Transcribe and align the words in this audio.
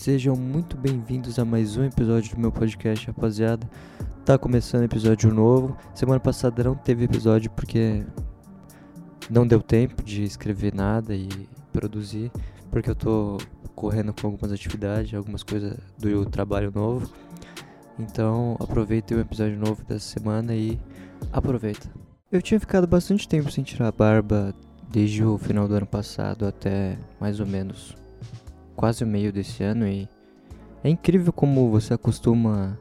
Sejam 0.00 0.34
muito 0.34 0.78
bem-vindos 0.78 1.38
a 1.38 1.44
mais 1.44 1.76
um 1.76 1.84
episódio 1.84 2.34
do 2.34 2.40
meu 2.40 2.50
podcast, 2.50 3.06
rapaziada. 3.08 3.68
Tá 4.24 4.38
começando 4.38 4.84
episódio 4.84 5.30
novo. 5.30 5.76
Semana 5.94 6.18
passada 6.18 6.64
não 6.64 6.74
teve 6.74 7.04
episódio 7.04 7.50
porque 7.50 8.02
não 9.28 9.46
deu 9.46 9.60
tempo 9.60 10.02
de 10.02 10.22
escrever 10.22 10.74
nada 10.74 11.14
e 11.14 11.28
produzir, 11.70 12.32
porque 12.70 12.88
eu 12.88 12.94
tô 12.94 13.36
correndo 13.74 14.14
com 14.18 14.28
algumas 14.28 14.50
atividades, 14.50 15.12
algumas 15.12 15.42
coisas 15.42 15.76
do 15.98 16.24
trabalho 16.24 16.72
novo. 16.74 17.12
Então, 17.98 18.56
aproveite 18.58 19.14
o 19.14 19.20
episódio 19.20 19.58
novo 19.58 19.84
dessa 19.84 20.18
semana 20.18 20.54
e 20.54 20.80
aproveita. 21.30 21.90
Eu 22.32 22.40
tinha 22.40 22.58
ficado 22.58 22.86
bastante 22.86 23.28
tempo 23.28 23.52
sem 23.52 23.62
tirar 23.62 23.88
a 23.88 23.92
barba 23.92 24.54
desde 24.90 25.22
o 25.22 25.36
final 25.36 25.68
do 25.68 25.74
ano 25.74 25.86
passado 25.86 26.46
até 26.46 26.96
mais 27.20 27.38
ou 27.38 27.46
menos 27.46 28.00
quase 28.80 29.04
o 29.04 29.06
meio 29.06 29.30
desse 29.30 29.62
ano 29.62 29.86
e 29.86 30.08
é 30.82 30.88
incrível 30.88 31.34
como 31.34 31.70
você 31.70 31.92
acostuma 31.92 32.78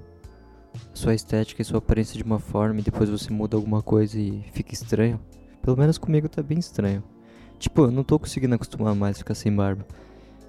sua 0.94 1.14
estética 1.14 1.62
e 1.62 1.66
sua 1.66 1.80
aparência 1.80 2.16
de 2.16 2.24
uma 2.24 2.40
forma 2.40 2.80
e 2.80 2.84
depois 2.84 3.10
você 3.10 3.30
muda 3.34 3.58
alguma 3.58 3.82
coisa 3.82 4.18
e 4.18 4.42
fica 4.54 4.74
estranho. 4.74 5.20
Pelo 5.62 5.76
menos 5.76 5.98
comigo 5.98 6.30
tá 6.30 6.42
bem 6.42 6.58
estranho. 6.58 7.04
Tipo, 7.58 7.82
eu 7.82 7.92
não 7.92 8.06
tô 8.06 8.18
conseguindo 8.18 8.56
acostumar 8.56 8.96
mais 8.96 9.18
ficar 9.18 9.36
sem 9.36 9.54
barba. 9.54 9.86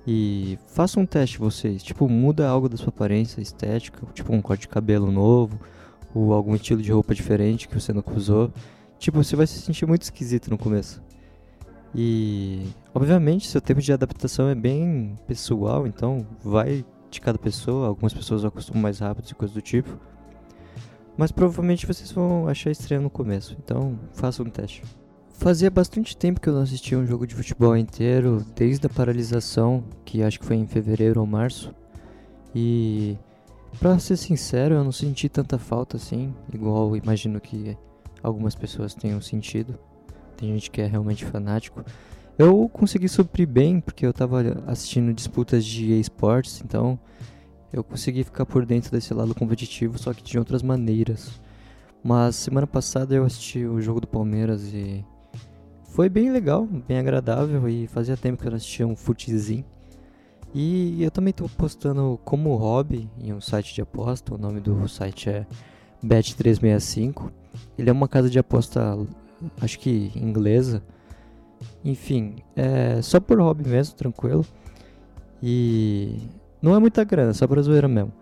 E 0.07 0.57
faça 0.69 1.01
um 1.01 1.05
teste 1.05 1.41
vocês, 1.41 1.83
tipo, 1.83 2.09
muda 2.09 2.49
algo 2.49 2.69
da 2.69 2.77
sua 2.77 2.91
aparência 2.91 3.41
estética, 3.41 4.07
tipo 4.15 4.33
um 4.33 4.41
corte 4.41 4.63
de 4.63 4.69
cabelo 4.69 5.11
novo, 5.11 5.59
ou 6.15 6.33
algum 6.33 6.55
estilo 6.55 6.81
de 6.81 6.93
roupa 6.93 7.13
diferente 7.13 7.67
que 7.67 7.75
você 7.75 7.93
nunca 7.93 8.17
usou. 8.17 8.53
Tipo, 9.01 9.21
você 9.21 9.35
vai 9.35 9.49
se 9.49 9.61
sentir 9.61 9.85
muito 9.85 10.03
esquisito 10.03 10.49
no 10.49 10.57
começo. 10.57 11.03
E, 11.95 12.69
obviamente, 12.95 13.49
seu 13.49 13.61
tempo 13.61 13.81
de 13.81 13.93
adaptação 13.93 14.49
é 14.49 14.55
bem 14.55 15.19
pessoal, 15.27 15.87
então 15.87 16.27
vai 16.43 16.85
de 17.11 17.21
cada 17.21 17.39
pessoa. 17.39 17.89
Algumas 17.89 18.15
pessoas 18.15 18.45
acostumam 18.45 18.83
mais 18.83 19.01
rápido 19.01 19.29
e 19.31 19.35
coisas 19.35 19.55
do 19.55 19.61
tipo. 19.61 19.99
Mas 21.17 21.33
provavelmente 21.33 21.87
vocês 21.87 22.11
vão 22.13 22.49
achar 22.49 22.71
estranho 22.71 23.03
no 23.03 23.11
começo, 23.11 23.57
então 23.63 23.99
façam 24.15 24.47
um 24.47 24.51
teste. 24.51 24.83
Fazia 25.33 25.71
bastante 25.71 26.17
tempo 26.17 26.41
que 26.41 26.49
eu 26.49 26.55
não 26.55 26.63
assistia 26.63 26.99
um 26.99 27.07
jogo 27.07 27.27
de 27.27 27.35
futebol 27.35 27.77
inteiro, 27.77 28.45
desde 28.55 28.87
a 28.87 28.91
paralisação, 28.91 29.83
que 30.05 30.23
acho 30.23 30.39
que 30.39 30.47
foi 30.47 30.57
em 30.57 30.67
fevereiro 30.67 31.21
ou 31.21 31.27
março. 31.27 31.75
E, 32.55 33.19
pra 33.79 33.99
ser 33.99 34.17
sincero, 34.17 34.75
eu 34.75 34.85
não 34.85 34.93
senti 34.93 35.29
tanta 35.29 35.59
falta 35.59 35.97
assim, 35.97 36.33
igual 36.53 36.97
imagino 36.97 37.41
que 37.41 37.77
algumas 38.23 38.55
pessoas 38.55 38.95
tenham 38.95 39.21
sentido 39.21 39.79
tem 40.41 40.55
gente 40.55 40.71
que 40.71 40.81
é 40.81 40.87
realmente 40.87 41.25
fanático. 41.25 41.85
Eu 42.39 42.69
consegui 42.73 43.09
suprir 43.09 43.47
bem, 43.47 43.81
porque 43.81 44.07
eu 44.07 44.11
estava 44.11 44.41
assistindo 44.67 45.13
disputas 45.13 45.65
de 45.65 46.01
esportes, 46.01 46.63
então 46.65 46.99
eu 47.71 47.85
consegui 47.85 48.25
ficar 48.25 48.47
por 48.47 48.65
dentro 48.65 48.91
desse 48.91 49.13
lado 49.13 49.35
competitivo, 49.35 49.99
só 49.99 50.15
que 50.15 50.23
de 50.23 50.39
outras 50.39 50.63
maneiras. 50.63 51.39
Mas 52.03 52.37
semana 52.37 52.67
passada 52.67 53.15
eu 53.15 53.25
assisti 53.25 53.67
o 53.67 53.83
jogo 53.83 54.01
do 54.01 54.07
Palmeiras 54.07 54.73
e 54.73 55.05
foi 55.85 56.09
bem 56.09 56.33
legal, 56.33 56.67
bem 56.67 56.99
agradável 56.99 57.69
e 57.69 57.87
fazia 57.87 58.17
tempo 58.17 58.41
que 58.41 58.49
eu 58.49 58.53
não 58.53 58.57
assistia 58.57 58.87
um 58.87 58.97
futezinho. 58.97 59.65
E 60.55 61.03
eu 61.03 61.11
também 61.11 61.31
estou 61.31 61.49
postando 61.49 62.19
como 62.25 62.57
hobby 62.57 63.09
em 63.21 63.35
um 63.35 63.41
site 63.41 63.75
de 63.75 63.83
aposta, 63.83 64.35
o 64.35 64.39
nome 64.39 64.61
do 64.61 64.89
site 64.89 65.29
é 65.29 65.47
Bet365. 66.03 67.31
Ele 67.77 67.91
é 67.91 67.93
uma 67.93 68.09
casa 68.09 68.31
de 68.31 68.39
aposta 68.39 68.97
acho 69.61 69.79
que 69.79 70.13
inglesa. 70.15 70.83
Enfim, 71.85 72.37
é 72.57 73.01
só 73.03 73.21
por 73.21 73.39
hobby 73.41 73.69
mesmo, 73.69 73.95
tranquilo. 73.95 74.45
E 75.43 76.17
não 76.61 76.75
é 76.75 76.79
muita 76.79 77.05
grana, 77.05 77.33
só 77.33 77.47
pra 77.47 77.63
zoeira 77.63 77.89
mesmo. 77.89 78.13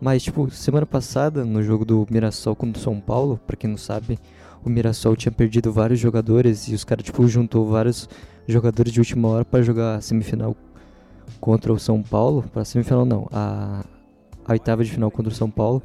Mas, 0.00 0.22
tipo, 0.22 0.50
semana 0.50 0.84
passada, 0.84 1.44
no 1.44 1.62
jogo 1.62 1.84
do 1.84 2.06
Mirassol 2.10 2.54
contra 2.54 2.78
o 2.78 2.82
São 2.82 3.00
Paulo, 3.00 3.40
pra 3.46 3.56
quem 3.56 3.70
não 3.70 3.78
sabe, 3.78 4.18
o 4.62 4.68
Mirassol 4.68 5.16
tinha 5.16 5.32
perdido 5.32 5.72
vários 5.72 5.98
jogadores 5.98 6.68
e 6.68 6.74
os 6.74 6.84
caras, 6.84 7.04
tipo, 7.04 7.26
juntou 7.26 7.66
vários 7.66 8.08
jogadores 8.46 8.92
de 8.92 9.00
última 9.00 9.28
hora 9.28 9.44
para 9.44 9.62
jogar 9.62 9.96
a 9.96 10.00
semifinal 10.00 10.54
contra 11.40 11.72
o 11.72 11.78
São 11.78 12.02
Paulo. 12.02 12.44
Pra 12.52 12.64
semifinal, 12.64 13.06
não, 13.06 13.26
a, 13.32 13.84
a 14.44 14.52
oitava 14.52 14.84
de 14.84 14.90
final 14.90 15.10
contra 15.10 15.32
o 15.32 15.34
São 15.34 15.50
Paulo. 15.50 15.82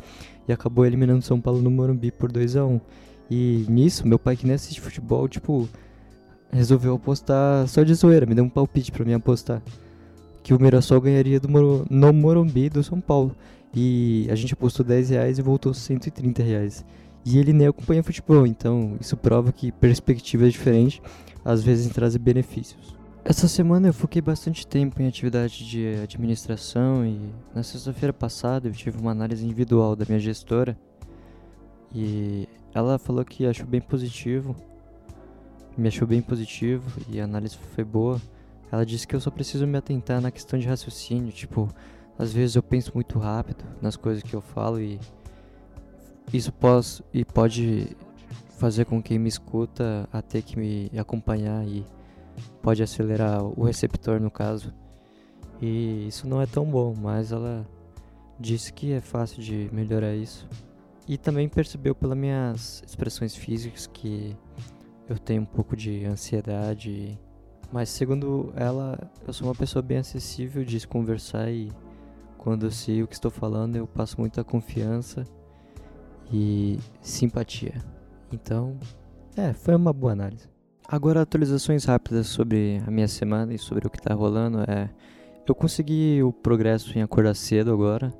E 0.47 0.51
acabou 0.51 0.85
eliminando 0.85 1.19
o 1.19 1.23
São 1.23 1.39
Paulo 1.39 1.61
no 1.61 1.71
Morumbi 1.71 2.11
por 2.11 2.31
2 2.31 2.57
a 2.57 2.65
1 2.65 2.81
e 3.33 3.65
nisso, 3.69 4.05
meu 4.05 4.19
pai 4.19 4.35
que 4.35 4.45
nem 4.45 4.55
assiste 4.55 4.81
futebol, 4.81 5.25
tipo, 5.25 5.69
resolveu 6.51 6.95
apostar 6.95 7.65
só 7.65 7.81
de 7.81 7.93
zoeira, 7.93 8.25
me 8.25 8.35
deu 8.35 8.43
um 8.43 8.49
palpite 8.49 8.91
pra 8.91 9.05
mim 9.05 9.13
apostar. 9.13 9.61
Que 10.43 10.53
o 10.53 10.61
Mirassol 10.61 10.99
ganharia 10.99 11.39
do 11.39 11.47
no 11.89 12.11
Morumbi 12.11 12.67
do 12.67 12.83
São 12.83 12.99
Paulo. 12.99 13.33
E 13.73 14.27
a 14.29 14.35
gente 14.35 14.53
apostou 14.53 14.85
10 14.85 15.11
reais 15.11 15.39
e 15.39 15.41
voltou 15.41 15.73
130 15.73 16.43
reais. 16.43 16.83
E 17.23 17.37
ele 17.37 17.53
nem 17.53 17.67
acompanha 17.67 18.03
futebol, 18.03 18.45
então 18.45 18.97
isso 18.99 19.15
prova 19.15 19.53
que 19.53 19.71
perspectiva 19.71 20.45
é 20.45 20.49
diferente, 20.49 21.01
às 21.45 21.63
vezes 21.63 21.89
traz 21.93 22.17
benefícios. 22.17 22.93
Essa 23.23 23.47
semana 23.47 23.87
eu 23.87 23.93
foquei 23.93 24.21
bastante 24.21 24.67
tempo 24.67 25.01
em 25.01 25.07
atividade 25.07 25.65
de 25.65 26.01
administração 26.03 27.05
e 27.05 27.17
na 27.55 27.63
sexta-feira 27.63 28.11
passada 28.11 28.67
eu 28.67 28.73
tive 28.73 28.99
uma 28.99 29.11
análise 29.11 29.45
individual 29.45 29.95
da 29.95 30.03
minha 30.05 30.19
gestora 30.19 30.77
e 31.95 32.45
ela 32.73 32.97
falou 32.97 33.23
que 33.25 33.45
achou 33.45 33.65
bem 33.65 33.81
positivo, 33.81 34.55
me 35.77 35.87
achou 35.87 36.07
bem 36.07 36.21
positivo 36.21 37.01
e 37.09 37.19
a 37.19 37.23
análise 37.23 37.57
foi 37.57 37.83
boa. 37.83 38.21
Ela 38.71 38.85
disse 38.85 39.05
que 39.05 39.15
eu 39.15 39.19
só 39.19 39.29
preciso 39.29 39.67
me 39.67 39.77
atentar 39.77 40.21
na 40.21 40.31
questão 40.31 40.57
de 40.57 40.67
raciocínio, 40.67 41.31
tipo, 41.31 41.69
às 42.17 42.31
vezes 42.31 42.55
eu 42.55 42.63
penso 42.63 42.91
muito 42.93 43.19
rápido 43.19 43.63
nas 43.81 43.95
coisas 43.95 44.23
que 44.23 44.33
eu 44.33 44.41
falo 44.41 44.79
e 44.79 44.99
isso 46.31 46.51
pode, 46.51 47.03
e 47.13 47.25
pode 47.25 47.95
fazer 48.57 48.85
com 48.85 49.01
quem 49.01 49.19
me 49.19 49.27
escuta 49.27 50.07
a 50.13 50.21
ter 50.21 50.41
que 50.41 50.57
me 50.57 50.91
acompanhar 50.97 51.65
e 51.67 51.85
pode 52.61 52.81
acelerar 52.81 53.43
o 53.43 53.63
receptor 53.63 54.19
no 54.19 54.31
caso. 54.31 54.73
E 55.61 56.07
isso 56.07 56.27
não 56.27 56.41
é 56.41 56.45
tão 56.45 56.65
bom, 56.65 56.95
mas 56.95 57.31
ela 57.31 57.67
disse 58.39 58.71
que 58.71 58.93
é 58.93 59.01
fácil 59.01 59.41
de 59.41 59.69
melhorar 59.71 60.15
isso. 60.15 60.47
E 61.07 61.17
também 61.17 61.49
percebeu 61.49 61.95
pelas 61.95 62.17
minhas 62.17 62.83
expressões 62.85 63.35
físicas 63.35 63.87
que 63.87 64.35
eu 65.09 65.17
tenho 65.17 65.41
um 65.41 65.45
pouco 65.45 65.75
de 65.75 66.05
ansiedade. 66.05 67.19
Mas 67.71 67.89
segundo 67.89 68.53
ela, 68.55 69.11
eu 69.25 69.33
sou 69.33 69.47
uma 69.47 69.55
pessoa 69.55 69.81
bem 69.81 69.97
acessível 69.97 70.63
de 70.63 70.79
se 70.79 70.87
conversar 70.87 71.51
e 71.51 71.71
quando 72.37 72.65
eu 72.65 72.71
sei 72.71 73.03
o 73.03 73.07
que 73.07 73.13
estou 73.13 73.29
falando, 73.29 73.75
eu 73.75 73.85
passo 73.85 74.19
muita 74.19 74.43
confiança 74.43 75.25
e 76.31 76.79
simpatia. 77.01 77.75
Então, 78.31 78.77
é, 79.35 79.53
foi 79.53 79.75
uma 79.75 79.93
boa 79.93 80.13
análise. 80.13 80.49
Agora, 80.87 81.21
atualizações 81.21 81.85
rápidas 81.85 82.27
sobre 82.27 82.81
a 82.85 82.91
minha 82.91 83.07
semana 83.07 83.53
e 83.53 83.57
sobre 83.57 83.87
o 83.87 83.89
que 83.89 83.99
está 83.99 84.13
rolando. 84.13 84.59
É, 84.61 84.89
eu 85.47 85.55
consegui 85.55 86.21
o 86.23 86.33
progresso 86.33 86.97
em 86.97 87.01
acordar 87.01 87.35
cedo 87.35 87.71
agora. 87.71 88.13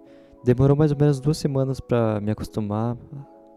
Demorou 0.44 0.75
mais 0.75 0.91
ou 0.91 0.97
menos 0.97 1.19
duas 1.19 1.38
semanas 1.38 1.79
para 1.79 2.19
me 2.19 2.31
acostumar 2.31 2.97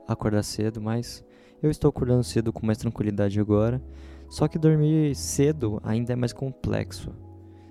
a 0.07 0.13
acordar 0.13 0.43
cedo, 0.43 0.81
mas 0.83 1.25
eu 1.63 1.71
estou 1.71 1.89
acordando 1.89 2.23
cedo 2.23 2.53
com 2.53 2.67
mais 2.67 2.77
tranquilidade 2.77 3.41
agora. 3.41 3.83
Só 4.29 4.47
que 4.49 4.59
dormir 4.59 5.15
cedo 5.15 5.81
ainda 5.83 6.13
é 6.13 6.17
mais 6.17 6.33
complexo. 6.33 7.11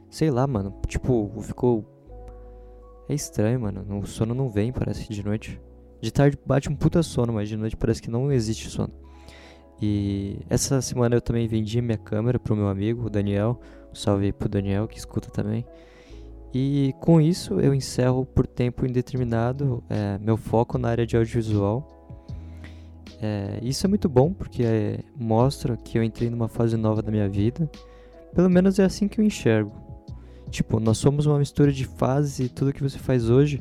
Sei 0.10 0.32
lá, 0.32 0.48
mano. 0.48 0.74
Tipo, 0.88 1.32
ficou. 1.42 1.86
É 3.08 3.14
estranho, 3.14 3.60
mano. 3.60 4.00
O 4.00 4.08
sono 4.08 4.34
não 4.34 4.50
vem, 4.50 4.72
parece, 4.72 5.08
de 5.08 5.24
noite. 5.24 5.62
De 6.02 6.12
tarde 6.12 6.38
bate 6.46 6.70
um 6.70 6.76
puta 6.76 7.04
sono, 7.04 7.34
mas 7.34 7.48
de 7.50 7.58
noite 7.58 7.78
parece 7.78 8.02
que 8.02 8.10
não 8.10 8.32
existe 8.32 8.70
sono. 8.70 8.94
E 9.82 10.40
essa 10.50 10.82
semana 10.82 11.16
eu 11.16 11.22
também 11.22 11.48
vendi 11.48 11.82
minha 11.82 11.98
câmera 11.98 12.40
pro 12.40 12.56
meu 12.56 12.68
amigo, 12.68 13.06
o 13.06 13.10
Daniel. 13.10 13.60
Um 13.92 13.96
salve 13.96 14.26
aí 14.26 14.34
pro 14.34 14.50
Daniel 14.50 14.88
que 14.88 14.98
escuta 14.98 15.30
também. 15.30 15.66
E 16.54 16.94
com 17.00 17.20
isso 17.20 17.60
eu 17.60 17.74
encerro 17.74 18.26
por 18.26 18.46
tempo 18.46 18.86
indeterminado 18.86 19.84
é, 19.90 20.20
meu 20.20 20.38
foco 20.38 20.78
na 20.78 20.90
área 20.90 21.06
de 21.06 21.18
audiovisual. 21.18 21.88
É, 23.22 23.60
isso 23.62 23.86
é 23.86 23.90
muito 23.90 24.08
bom 24.08 24.32
porque 24.32 24.64
é, 24.64 25.00
mostra 25.16 25.76
que 25.78 25.98
eu 25.98 26.04
entrei 26.04 26.30
numa 26.30 26.48
fase 26.48 26.78
nova 26.78 27.02
da 27.02 27.12
minha 27.12 27.28
vida. 27.28 27.70
Pelo 28.36 28.50
menos 28.50 28.78
é 28.78 28.84
assim 28.84 29.08
que 29.08 29.20
eu 29.20 29.26
enxergo. 29.26 29.72
Tipo, 30.52 30.80
nós 30.80 31.00
somos 31.00 31.26
uma 31.26 31.40
mistura 31.40 31.72
de 31.72 31.86
fases 31.86 32.40
e 32.40 32.50
tudo 32.50 32.74
que 32.74 32.84
você 32.84 33.00
faz 33.00 33.30
hoje 33.30 33.60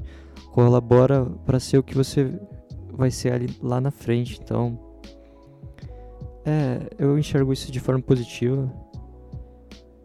colabora 0.52 1.25
para 1.46 1.58
ser 1.58 1.78
o 1.78 1.82
que 1.82 1.94
você 1.94 2.38
vai 2.93 3.11
ser 3.11 3.32
ali 3.32 3.49
lá 3.62 3.81
na 3.81 3.90
frente. 3.90 4.38
Então, 4.43 4.78
é, 6.44 6.90
eu 6.99 7.19
enxergo 7.19 7.52
isso 7.52 7.72
de 7.72 7.81
forma 7.81 8.02
positiva. 8.02 8.70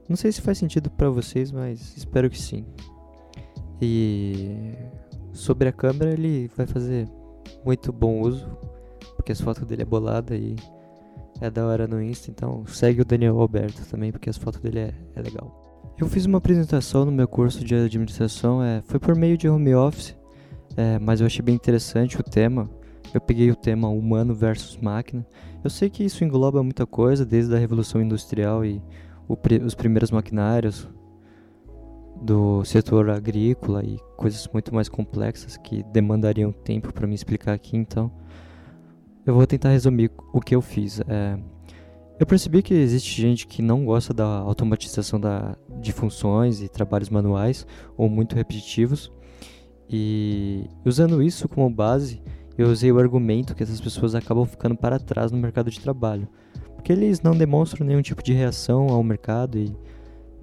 Não 0.08 0.16
sei 0.16 0.32
se 0.32 0.42
faz 0.42 0.58
sentido 0.58 0.90
para 0.90 1.10
vocês, 1.10 1.52
mas 1.52 1.96
espero 1.98 2.30
que 2.30 2.40
sim. 2.40 2.66
E 3.82 4.74
sobre 5.34 5.68
a 5.68 5.72
câmera, 5.72 6.12
ele 6.12 6.50
vai 6.56 6.66
fazer 6.66 7.08
muito 7.66 7.92
bom 7.92 8.22
uso, 8.22 8.48
porque 9.16 9.32
as 9.32 9.42
fotos 9.42 9.66
dele 9.66 9.84
é 9.84 9.86
bolada 9.86 10.36
e 10.36 10.56
é 11.42 11.50
da 11.50 11.66
hora 11.66 11.88
no 11.88 12.02
Insta, 12.02 12.32
então 12.32 12.66
segue 12.66 13.02
o 13.02 13.06
Daniel 13.06 13.40
Alberto 13.40 13.86
também, 13.86 14.12
porque 14.12 14.30
as 14.30 14.38
fotos 14.38 14.60
dele 14.60 14.80
é, 14.80 14.94
é 15.16 15.22
legal. 15.22 15.64
Eu 16.00 16.08
fiz 16.08 16.26
uma 16.26 16.38
apresentação 16.38 17.06
no 17.06 17.12
meu 17.12 17.28
curso 17.28 17.64
de 17.64 17.76
administração, 17.76 18.64
é, 18.64 18.82
foi 18.86 19.00
por 19.00 19.16
meio 19.16 19.38
de 19.38 19.50
home 19.50 19.74
office, 19.76 20.16
é, 20.76 21.00
mas 21.00 21.20
eu 21.20 21.28
achei 21.28 21.44
bem 21.44 21.56
interessante 21.56 22.20
o 22.20 22.24
tema. 22.24 22.70
Eu 23.14 23.22
peguei 23.22 23.50
o 23.50 23.56
tema 23.56 23.90
humano 23.90 24.36
versus 24.36 24.78
máquina. 24.78 25.26
Eu 25.64 25.70
sei 25.70 25.90
que 25.90 26.04
isso 26.04 26.24
engloba 26.24 26.62
muita 26.62 26.86
coisa, 26.86 27.26
desde 27.26 27.56
a 27.56 27.58
revolução 27.58 28.02
industrial 28.02 28.64
e 28.64 28.82
os 29.28 29.76
primeiros 29.76 30.12
maquinários 30.12 30.88
do 32.22 32.64
setor 32.66 33.10
agrícola 33.10 33.84
e 33.84 34.00
coisas 34.16 34.48
muito 34.52 34.74
mais 34.74 34.90
complexas 34.90 35.58
que 35.58 35.84
demandariam 35.84 36.52
tempo 36.52 36.92
para 36.94 37.06
me 37.06 37.16
explicar 37.16 37.54
aqui. 37.54 37.78
Então, 37.78 38.12
eu 39.26 39.34
vou 39.34 39.46
tentar 39.46 39.70
resumir 39.70 40.12
o 40.34 40.42
que 40.42 40.56
eu 40.56 40.62
fiz. 40.62 41.00
É, 41.02 41.38
eu 42.20 42.26
percebi 42.26 42.64
que 42.64 42.74
existe 42.74 43.22
gente 43.22 43.46
que 43.46 43.62
não 43.62 43.86
gosta 43.86 44.14
da 44.14 44.26
automatização 44.26 45.20
da, 45.20 45.56
de 45.80 45.92
funções 45.92 46.62
e 46.62 46.68
trabalhos 46.68 47.10
manuais 47.10 47.68
ou 47.96 48.10
muito 48.10 48.36
repetitivos. 48.36 49.12
E 49.90 50.66
usando 50.84 51.22
isso 51.22 51.48
como 51.48 51.70
base, 51.70 52.22
eu 52.58 52.68
usei 52.70 52.92
o 52.92 53.00
argumento 53.00 53.54
que 53.54 53.62
essas 53.62 53.80
pessoas 53.80 54.16
acabam 54.16 54.46
ficando 54.46 54.76
para 54.76 54.98
trás 54.98 55.32
no 55.32 55.38
mercado 55.38 55.70
de 55.70 55.80
trabalho, 55.80 56.28
porque 56.88 56.94
eles 56.94 57.22
não 57.22 57.36
demonstram 57.36 57.86
nenhum 57.86 58.02
tipo 58.02 58.24
de 58.24 58.32
reação 58.32 58.88
ao 58.88 59.04
mercado 59.04 59.58
e 59.58 59.76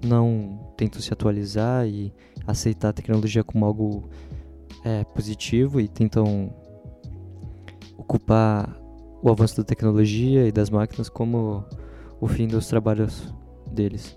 não 0.05 0.59
tentam 0.77 1.01
se 1.01 1.11
atualizar 1.11 1.87
e 1.87 2.13
aceitar 2.45 2.89
a 2.89 2.93
tecnologia 2.93 3.43
como 3.43 3.65
algo 3.65 4.07
é, 4.83 5.03
positivo 5.05 5.81
e 5.81 5.87
tentam 5.87 6.53
ocupar 7.97 8.79
o 9.23 9.31
avanço 9.31 9.57
da 9.57 9.63
tecnologia 9.63 10.47
e 10.47 10.51
das 10.51 10.69
máquinas 10.69 11.09
como 11.09 11.65
o 12.21 12.27
fim 12.27 12.47
dos 12.47 12.67
trabalhos 12.67 13.33
deles. 13.71 14.15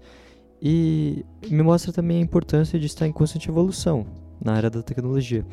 E 0.60 1.24
me 1.48 1.62
mostra 1.62 1.94
também 1.94 2.18
a 2.18 2.20
importância 2.20 2.78
de 2.78 2.84
estar 2.84 3.06
em 3.06 3.12
constante 3.12 3.48
evolução 3.48 4.06
na 4.38 4.52
área 4.52 4.68
da 4.68 4.82
tecnologia. 4.82 5.46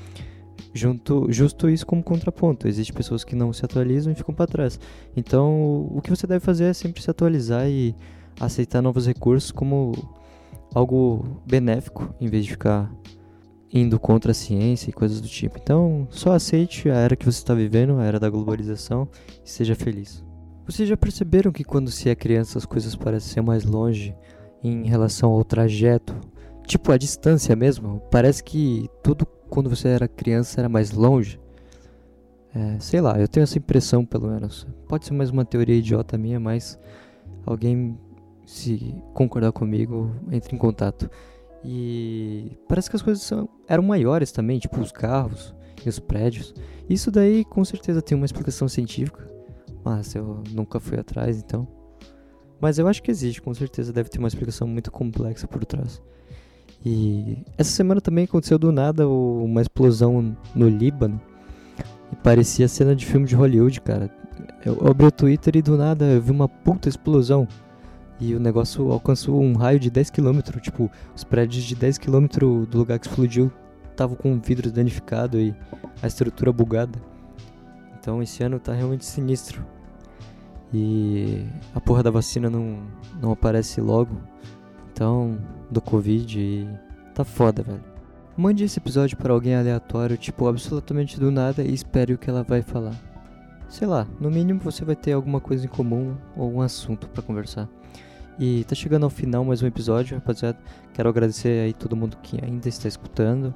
Junto, 0.74 1.32
justo 1.32 1.70
isso 1.70 1.86
como 1.86 2.04
contraponto. 2.04 2.68
Existem 2.68 2.96
pessoas 2.96 3.24
que 3.24 3.36
não 3.36 3.54
se 3.54 3.64
atualizam 3.64 4.12
e 4.12 4.16
ficam 4.16 4.34
para 4.36 4.48
trás. 4.48 4.80
Então, 5.16 5.88
o 5.92 6.02
que 6.02 6.10
você 6.10 6.28
deve 6.28 6.44
fazer 6.44 6.66
é 6.66 6.74
sempre 6.74 7.02
se 7.02 7.10
atualizar 7.10 7.68
e 7.68 7.96
aceitar 8.40 8.82
novos 8.82 9.08
recursos 9.08 9.52
como 9.52 9.94
algo 10.74 11.42
benéfico, 11.46 12.14
em 12.20 12.28
vez 12.28 12.46
de 12.46 12.52
ficar 12.52 12.92
indo 13.72 14.00
contra 14.00 14.32
a 14.32 14.34
ciência 14.34 14.90
e 14.90 14.94
coisas 14.94 15.20
do 15.22 15.28
tipo. 15.28 15.58
Então, 15.58 16.08
só 16.10 16.34
aceite 16.34 16.90
a 16.90 16.96
era 16.96 17.16
que 17.16 17.26
você 17.26 17.38
está 17.38 17.54
vivendo, 17.54 17.98
a 17.98 18.04
era 18.04 18.20
da 18.20 18.30
globalização, 18.30 19.08
e 19.44 19.50
seja 19.50 19.76
feliz. 19.76 20.24
Vocês 20.66 20.90
já 20.90 20.98
perceberam 20.98 21.52
que 21.52 21.64
quando 21.64 21.92
se 21.92 22.10
é 22.10 22.16
criança 22.16 22.58
as 22.58 22.66
coisas 22.66 22.96
parecem 22.96 23.34
ser 23.34 23.42
mais 23.42 23.64
longe 23.64 24.16
em 24.64 24.86
relação 24.88 25.32
ao 25.32 25.44
trajeto? 25.44 26.16
Tipo, 26.66 26.92
a 26.92 26.98
distância 26.98 27.56
mesmo. 27.56 28.02
Parece 28.10 28.44
que 28.44 28.90
tudo 29.04 29.28
quando 29.56 29.70
você 29.70 29.88
era 29.88 30.06
criança 30.06 30.60
era 30.60 30.68
mais 30.68 30.92
longe. 30.92 31.40
É, 32.54 32.78
sei 32.78 33.00
lá, 33.00 33.18
eu 33.18 33.26
tenho 33.26 33.46
essa 33.46 33.58
impressão 33.58 34.06
pelo 34.06 34.28
menos. 34.28 34.68
Pode 34.86 35.06
ser 35.06 35.14
mais 35.14 35.30
uma 35.30 35.46
teoria 35.46 35.78
idiota 35.78 36.18
minha, 36.18 36.42
mas 36.42 36.78
alguém 37.46 37.98
se 38.46 38.94
concordar 39.14 39.54
comigo, 39.54 40.14
entre 40.30 40.54
em 40.54 40.60
contato. 40.60 41.10
E 41.64 42.52
parece 42.68 42.90
que 42.90 42.98
as 42.98 43.02
coisas 43.02 43.24
são, 43.24 43.48
eram 43.66 43.82
maiores 43.82 44.30
também, 44.30 44.60
tipo 44.60 44.78
os 44.82 44.92
carros 44.92 45.56
e 45.86 45.88
os 45.88 46.00
prédios. 46.00 46.54
Isso 46.90 47.10
daí 47.10 47.46
com 47.46 47.64
certeza 47.64 48.02
tem 48.02 48.18
uma 48.18 48.26
explicação 48.26 48.68
científica, 48.68 49.26
mas 49.86 50.14
eu 50.16 50.44
nunca 50.52 50.82
fui 50.82 51.00
atrás, 51.00 51.40
então. 51.40 51.66
Mas 52.60 52.78
eu 52.78 52.90
acho 52.90 53.02
que 53.02 53.10
existe, 53.10 53.42
com 53.42 53.54
certeza 53.54 53.94
deve 53.94 54.10
ter 54.10 54.20
uma 54.20 54.28
explicação 54.28 54.68
muito 54.68 54.92
complexa 54.92 55.48
por 55.48 55.64
trás. 55.64 56.02
E 56.86 57.38
essa 57.58 57.72
semana 57.72 58.00
também 58.00 58.26
aconteceu 58.26 58.60
do 58.60 58.72
nada 58.72 59.10
uma 59.10 59.62
explosão 59.62 60.38
no 60.54 60.70
Líbano. 60.70 61.20
E 62.12 62.16
parecia 62.18 62.68
cena 62.68 62.96
de 62.96 63.06
filme 63.06 63.26
de 63.26 63.36
Hollywood, 63.36 63.82
cara. 63.82 64.10
Eu 64.64 64.88
abri 64.88 65.08
o 65.08 65.12
Twitter 65.12 65.56
e 65.56 65.62
do 65.62 65.76
nada 65.76 66.06
eu 66.06 66.22
vi 66.22 66.32
uma 66.32 66.48
puta 66.48 66.88
explosão. 66.88 67.48
E 68.20 68.36
o 68.36 68.40
negócio 68.40 68.92
alcançou 68.92 69.42
um 69.42 69.54
raio 69.54 69.80
de 69.80 69.90
10 69.90 70.12
km. 70.12 70.40
Tipo, 70.62 70.92
os 71.16 71.24
prédios 71.24 71.64
de 71.64 71.76
10 71.76 71.98
km 71.98 72.28
do 72.70 72.78
lugar 72.78 73.00
que 73.00 73.08
explodiu 73.08 73.52
estavam 73.90 74.16
com 74.16 74.40
vidro 74.40 74.72
danificado 74.72 75.40
e 75.40 75.56
a 76.04 76.08
estrutura 76.08 76.52
bugada. 76.54 77.00
Então 78.00 78.22
esse 78.22 78.44
ano 78.44 78.60
tá 78.60 78.74
realmente 78.74 79.06
sinistro. 79.06 79.66
E 80.72 81.46
a 81.74 81.82
porra 81.82 82.04
da 82.04 82.12
vacina 82.12 82.50
não, 82.50 82.78
não 83.20 83.32
aparece 83.32 83.82
logo. 83.82 84.18
Então, 84.96 85.38
do 85.70 85.82
Covid 85.82 86.40
e 86.40 86.66
tá 87.14 87.26
foda, 87.26 87.62
velho. 87.62 87.84
Mande 88.38 88.64
esse 88.64 88.80
episódio 88.80 89.18
para 89.18 89.34
alguém 89.34 89.54
aleatório, 89.54 90.16
tipo, 90.16 90.48
absolutamente 90.48 91.20
do 91.20 91.30
nada 91.30 91.62
e 91.64 91.74
espere 91.74 92.14
o 92.14 92.18
que 92.18 92.30
ela 92.30 92.44
vai 92.44 92.62
falar. 92.62 92.96
Sei 93.68 93.86
lá, 93.86 94.08
no 94.22 94.32
mínimo 94.32 94.62
você 94.62 94.86
vai 94.86 94.96
ter 94.96 95.12
alguma 95.12 95.42
coisa 95.42 95.66
em 95.66 95.68
comum 95.68 96.16
ou 96.34 96.50
um 96.50 96.62
assunto 96.62 97.10
para 97.10 97.22
conversar. 97.22 97.68
E 98.40 98.64
tá 98.64 98.74
chegando 98.74 99.04
ao 99.04 99.10
final 99.10 99.44
mais 99.44 99.62
um 99.62 99.68
episódio, 99.68 100.16
rapaziada. 100.16 100.58
Quero 100.94 101.10
agradecer 101.10 101.66
aí 101.66 101.74
todo 101.74 101.94
mundo 101.94 102.16
que 102.24 102.42
ainda 102.42 102.70
está 102.70 102.88
escutando. 102.88 103.54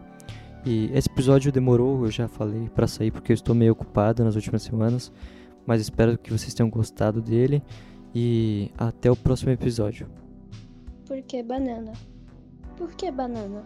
E 0.65 0.91
esse 0.93 1.07
episódio 1.09 1.53
demorou, 1.53 2.03
eu 2.03 2.11
já 2.11 2.27
falei, 2.27 2.67
para 2.67 2.85
sair 2.85 3.11
porque 3.11 3.31
eu 3.31 3.35
estou 3.35 3.55
meio 3.55 3.71
ocupado 3.71 4.25
nas 4.25 4.35
últimas 4.35 4.61
semanas. 4.61 5.09
Mas 5.65 5.79
espero 5.79 6.17
que 6.17 6.37
vocês 6.37 6.53
tenham 6.53 6.69
gostado 6.69 7.21
dele. 7.21 7.63
E 8.13 8.71
até 8.77 9.09
o 9.09 9.15
próximo 9.15 9.51
episódio. 9.53 10.05
Por 11.09 11.23
que 11.23 11.41
banana? 11.41 11.93
Por 12.77 12.95
que 12.95 13.09
banana? 13.09 13.63